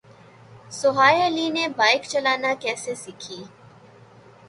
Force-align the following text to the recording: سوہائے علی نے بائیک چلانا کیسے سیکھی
سوہائے 0.71 1.19
علی 1.27 1.47
نے 1.49 1.67
بائیک 1.77 2.03
چلانا 2.09 2.53
کیسے 2.61 2.95
سیکھی 2.95 3.43